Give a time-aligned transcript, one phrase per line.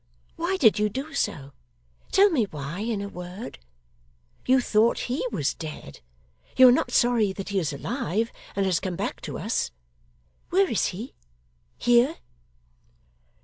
[0.35, 1.51] Why did you do so?
[2.11, 3.59] Tell me why, in a word.
[4.47, 5.99] You thought HE was dead.
[6.57, 9.69] You are not sorry that he is alive and has come back to us.
[10.49, 11.13] Where is he?
[11.77, 12.15] Here?